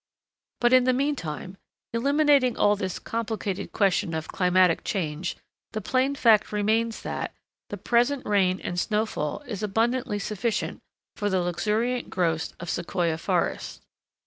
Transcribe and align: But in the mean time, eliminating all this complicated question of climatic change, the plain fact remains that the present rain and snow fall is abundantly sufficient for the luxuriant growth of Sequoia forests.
But 0.59 0.73
in 0.73 0.85
the 0.85 0.93
mean 0.97 1.15
time, 1.15 1.57
eliminating 1.93 2.57
all 2.57 2.75
this 2.75 2.97
complicated 2.97 3.71
question 3.71 4.15
of 4.15 4.29
climatic 4.29 4.83
change, 4.83 5.37
the 5.73 5.79
plain 5.79 6.15
fact 6.15 6.51
remains 6.51 7.03
that 7.03 7.35
the 7.69 7.77
present 7.77 8.25
rain 8.25 8.59
and 8.61 8.79
snow 8.79 9.05
fall 9.05 9.41
is 9.41 9.61
abundantly 9.61 10.17
sufficient 10.17 10.81
for 11.15 11.29
the 11.29 11.39
luxuriant 11.39 12.09
growth 12.09 12.53
of 12.59 12.67
Sequoia 12.67 13.19
forests. 13.19 13.79